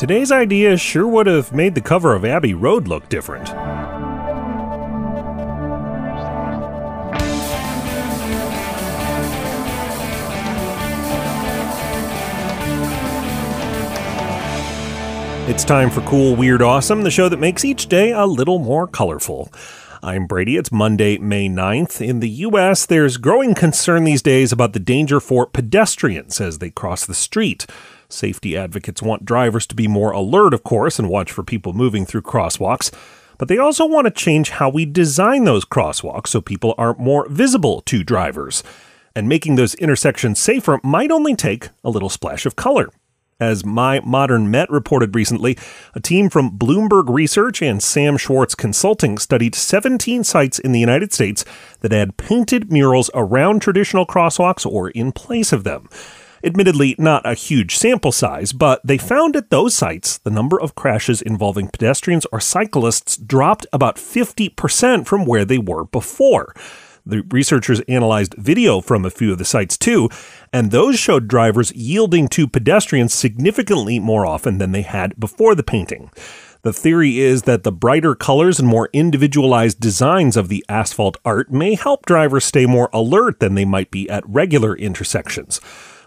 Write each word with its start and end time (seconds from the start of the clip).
Today's 0.00 0.32
idea 0.32 0.78
sure 0.78 1.06
would 1.06 1.26
have 1.26 1.52
made 1.52 1.74
the 1.74 1.82
cover 1.82 2.14
of 2.14 2.24
Abbey 2.24 2.54
Road 2.54 2.88
look 2.88 3.10
different. 3.10 3.50
It's 15.46 15.64
time 15.64 15.90
for 15.90 16.00
Cool, 16.08 16.34
Weird, 16.34 16.62
Awesome, 16.62 17.02
the 17.02 17.10
show 17.10 17.28
that 17.28 17.38
makes 17.38 17.62
each 17.62 17.86
day 17.86 18.12
a 18.12 18.24
little 18.24 18.58
more 18.58 18.86
colorful. 18.86 19.52
I'm 20.02 20.26
Brady. 20.26 20.56
It's 20.56 20.72
Monday, 20.72 21.18
May 21.18 21.46
9th. 21.50 22.00
In 22.00 22.20
the 22.20 22.30
U.S., 22.30 22.86
there's 22.86 23.18
growing 23.18 23.54
concern 23.54 24.04
these 24.04 24.22
days 24.22 24.50
about 24.50 24.72
the 24.72 24.80
danger 24.80 25.20
for 25.20 25.44
pedestrians 25.44 26.40
as 26.40 26.56
they 26.56 26.70
cross 26.70 27.04
the 27.04 27.12
street. 27.12 27.66
Safety 28.12 28.56
advocates 28.56 29.02
want 29.02 29.24
drivers 29.24 29.66
to 29.68 29.74
be 29.74 29.88
more 29.88 30.10
alert, 30.10 30.52
of 30.52 30.64
course, 30.64 30.98
and 30.98 31.08
watch 31.08 31.30
for 31.30 31.42
people 31.42 31.72
moving 31.72 32.04
through 32.04 32.22
crosswalks. 32.22 32.92
But 33.38 33.48
they 33.48 33.58
also 33.58 33.86
want 33.86 34.06
to 34.06 34.10
change 34.10 34.50
how 34.50 34.68
we 34.68 34.84
design 34.84 35.44
those 35.44 35.64
crosswalks 35.64 36.28
so 36.28 36.40
people 36.40 36.74
are 36.76 36.94
more 36.98 37.28
visible 37.28 37.80
to 37.82 38.04
drivers. 38.04 38.62
And 39.16 39.28
making 39.28 39.56
those 39.56 39.74
intersections 39.76 40.38
safer 40.38 40.78
might 40.82 41.10
only 41.10 41.34
take 41.34 41.70
a 41.82 41.90
little 41.90 42.10
splash 42.10 42.46
of 42.46 42.56
color. 42.56 42.90
As 43.40 43.64
My 43.64 44.00
Modern 44.00 44.50
Met 44.50 44.68
reported 44.70 45.14
recently, 45.14 45.56
a 45.94 46.00
team 46.00 46.28
from 46.28 46.58
Bloomberg 46.58 47.08
Research 47.08 47.62
and 47.62 47.82
Sam 47.82 48.18
Schwartz 48.18 48.54
Consulting 48.54 49.16
studied 49.16 49.54
17 49.54 50.24
sites 50.24 50.58
in 50.58 50.72
the 50.72 50.80
United 50.80 51.14
States 51.14 51.42
that 51.80 51.90
had 51.90 52.18
painted 52.18 52.70
murals 52.70 53.10
around 53.14 53.62
traditional 53.62 54.04
crosswalks 54.04 54.70
or 54.70 54.90
in 54.90 55.10
place 55.10 55.54
of 55.54 55.64
them. 55.64 55.88
Admittedly, 56.42 56.94
not 56.98 57.26
a 57.26 57.34
huge 57.34 57.76
sample 57.76 58.12
size, 58.12 58.52
but 58.52 58.80
they 58.82 58.96
found 58.96 59.36
at 59.36 59.50
those 59.50 59.74
sites 59.74 60.18
the 60.18 60.30
number 60.30 60.58
of 60.58 60.74
crashes 60.74 61.20
involving 61.20 61.68
pedestrians 61.68 62.26
or 62.32 62.40
cyclists 62.40 63.18
dropped 63.18 63.66
about 63.72 63.96
50% 63.96 65.06
from 65.06 65.26
where 65.26 65.44
they 65.44 65.58
were 65.58 65.84
before. 65.84 66.54
The 67.04 67.22
researchers 67.30 67.80
analyzed 67.88 68.34
video 68.34 68.80
from 68.80 69.04
a 69.04 69.10
few 69.10 69.32
of 69.32 69.38
the 69.38 69.44
sites 69.44 69.76
too, 69.76 70.08
and 70.52 70.70
those 70.70 70.98
showed 70.98 71.28
drivers 71.28 71.72
yielding 71.72 72.28
to 72.28 72.48
pedestrians 72.48 73.12
significantly 73.12 73.98
more 73.98 74.24
often 74.24 74.58
than 74.58 74.72
they 74.72 74.82
had 74.82 75.18
before 75.18 75.54
the 75.54 75.62
painting. 75.62 76.10
The 76.62 76.72
theory 76.74 77.20
is 77.20 77.42
that 77.42 77.62
the 77.62 77.72
brighter 77.72 78.14
colors 78.14 78.58
and 78.58 78.68
more 78.68 78.90
individualized 78.92 79.80
designs 79.80 80.36
of 80.36 80.48
the 80.48 80.64
asphalt 80.68 81.16
art 81.24 81.50
may 81.50 81.74
help 81.74 82.04
drivers 82.04 82.44
stay 82.44 82.66
more 82.66 82.90
alert 82.92 83.40
than 83.40 83.54
they 83.54 83.64
might 83.64 83.90
be 83.90 84.08
at 84.10 84.28
regular 84.28 84.76
intersections. 84.76 85.58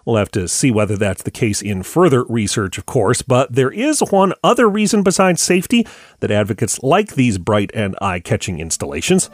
We'll 0.06 0.18
have 0.18 0.32
to 0.32 0.48
see 0.48 0.72
whether 0.72 0.98
that's 0.98 1.24
the 1.24 1.32
case 1.32 1.62
in 1.62 1.84
further 1.84 2.24
research, 2.24 2.78
of 2.78 2.86
course, 2.86 3.22
but 3.22 3.54
there 3.54 3.72
is 3.72 4.02
one 4.12 4.34
other 4.44 4.70
reason 4.70 5.04
besides 5.04 5.42
safety 5.42 5.88
that 6.20 6.32
advocates 6.32 6.82
like 6.84 7.16
these 7.16 7.38
bright 7.38 7.72
and 7.74 7.96
eye 8.02 8.20
catching 8.20 8.60
installations 8.60 9.30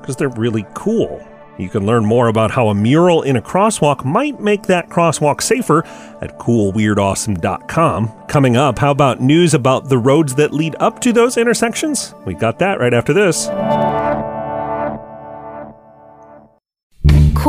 because 0.00 0.16
they're 0.16 0.28
really 0.28 0.64
cool. 0.74 1.26
You 1.58 1.68
can 1.68 1.86
learn 1.86 2.04
more 2.04 2.28
about 2.28 2.50
how 2.50 2.68
a 2.68 2.74
mural 2.74 3.22
in 3.22 3.36
a 3.36 3.42
crosswalk 3.42 4.04
might 4.04 4.40
make 4.40 4.62
that 4.64 4.88
crosswalk 4.88 5.42
safer 5.42 5.84
at 6.20 6.38
coolweirdawesome.com. 6.38 8.26
Coming 8.26 8.56
up, 8.56 8.78
how 8.78 8.90
about 8.90 9.20
news 9.20 9.54
about 9.54 9.88
the 9.88 9.98
roads 9.98 10.34
that 10.36 10.52
lead 10.52 10.74
up 10.80 11.00
to 11.00 11.12
those 11.12 11.36
intersections? 11.36 12.14
We 12.24 12.34
got 12.34 12.58
that 12.60 12.80
right 12.80 12.94
after 12.94 13.12
this. 13.12 13.48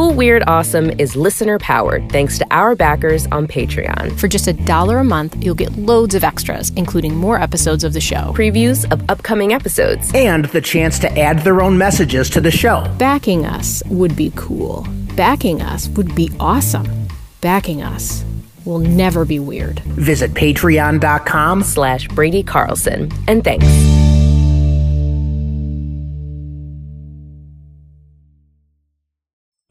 Cool 0.04 0.16
Weird 0.16 0.44
Awesome 0.48 0.90
is 1.00 1.16
listener 1.16 1.58
powered 1.60 2.12
thanks 2.12 2.38
to 2.38 2.46
our 2.52 2.76
backers 2.76 3.26
on 3.28 3.48
Patreon. 3.48 4.20
For 4.20 4.28
just 4.28 4.50
a 4.50 4.54
dollar 4.54 4.98
a 4.98 5.04
month, 5.06 5.42
you'll 5.42 5.56
get 5.56 5.78
loads 5.78 6.14
of 6.14 6.26
extras, 6.26 6.72
including 6.72 7.16
more 7.16 7.40
episodes 7.40 7.86
of 7.86 7.94
the 7.94 8.02
show, 8.02 8.34
previews 8.36 8.84
of 8.92 9.10
upcoming 9.10 9.54
episodes, 9.54 10.12
and 10.14 10.44
the 10.44 10.60
chance 10.60 11.00
to 11.00 11.18
add 11.18 11.40
their 11.40 11.62
own 11.62 11.78
messages 11.78 12.30
to 12.32 12.42
the 12.42 12.52
show. 12.52 12.86
Backing 12.98 13.46
us 13.46 13.82
would 13.88 14.14
be 14.14 14.34
cool. 14.36 14.86
Backing 15.16 15.62
us 15.62 15.88
would 15.88 16.14
be 16.14 16.30
awesome. 16.38 17.08
Backing 17.40 17.82
us 17.82 18.26
will 18.66 18.80
never 18.80 19.24
be 19.24 19.40
weird. 19.40 19.80
Visit 19.80 20.34
patreon.com 20.34 21.64
slash 21.64 22.10
Brady 22.10 22.44
Carlson. 22.44 23.10
And 23.30 23.42
thanks. 23.42 23.93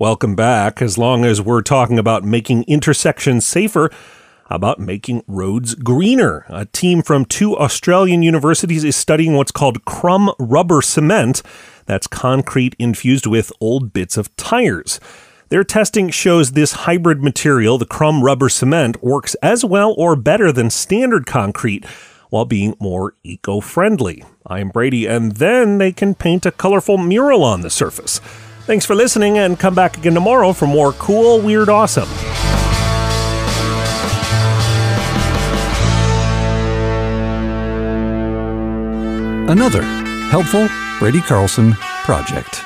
Welcome 0.02 0.34
back. 0.34 0.82
As 0.82 0.98
long 0.98 1.24
as 1.24 1.40
we're 1.40 1.62
talking 1.62 1.96
about 1.96 2.24
making 2.24 2.64
intersections 2.64 3.46
safer, 3.46 3.88
about 4.50 4.80
making 4.80 5.22
roads 5.28 5.76
greener? 5.76 6.44
A 6.48 6.66
team 6.66 7.02
from 7.02 7.24
two 7.24 7.56
Australian 7.56 8.20
universities 8.24 8.82
is 8.82 8.96
studying 8.96 9.34
what's 9.34 9.52
called 9.52 9.84
crumb 9.84 10.32
rubber 10.40 10.82
cement. 10.82 11.40
That's 11.86 12.08
concrete 12.08 12.74
infused 12.80 13.28
with 13.28 13.52
old 13.60 13.92
bits 13.92 14.16
of 14.16 14.34
tires. 14.34 14.98
Their 15.50 15.62
testing 15.62 16.10
shows 16.10 16.50
this 16.50 16.72
hybrid 16.72 17.22
material, 17.22 17.78
the 17.78 17.86
crumb 17.86 18.24
rubber 18.24 18.48
cement, 18.48 19.04
works 19.04 19.36
as 19.36 19.64
well 19.64 19.94
or 19.96 20.16
better 20.16 20.50
than 20.50 20.70
standard 20.70 21.26
concrete 21.26 21.84
while 22.28 22.44
being 22.44 22.74
more 22.80 23.14
eco 23.22 23.60
friendly. 23.60 24.24
I'm 24.44 24.70
Brady, 24.70 25.06
and 25.06 25.36
then 25.36 25.78
they 25.78 25.92
can 25.92 26.16
paint 26.16 26.44
a 26.44 26.50
colorful 26.50 26.98
mural 26.98 27.44
on 27.44 27.60
the 27.60 27.70
surface. 27.70 28.20
Thanks 28.64 28.86
for 28.86 28.94
listening, 28.94 29.38
and 29.38 29.58
come 29.58 29.74
back 29.74 29.98
again 29.98 30.14
tomorrow 30.14 30.52
for 30.52 30.66
more 30.66 30.92
cool, 30.92 31.40
weird, 31.40 31.68
awesome. 31.68 32.08
Another 39.48 39.82
helpful 40.30 40.68
Brady 40.98 41.20
Carlson 41.20 41.74
project. 42.04 42.64